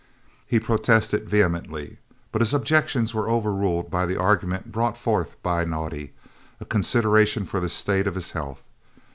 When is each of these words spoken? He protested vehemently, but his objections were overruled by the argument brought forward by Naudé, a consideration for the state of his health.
He 0.47 0.59
protested 0.59 1.29
vehemently, 1.29 1.99
but 2.31 2.41
his 2.41 2.55
objections 2.55 3.13
were 3.13 3.29
overruled 3.29 3.91
by 3.91 4.07
the 4.07 4.17
argument 4.19 4.71
brought 4.71 4.97
forward 4.97 5.27
by 5.43 5.63
Naudé, 5.63 6.09
a 6.59 6.65
consideration 6.65 7.45
for 7.45 7.59
the 7.59 7.69
state 7.69 8.07
of 8.07 8.15
his 8.15 8.31
health. 8.31 8.63